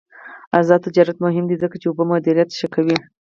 [0.59, 2.97] آزاد تجارت مهم دی ځکه چې اوبه مدیریت ښه کوي.